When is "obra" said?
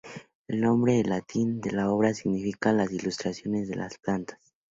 1.91-2.15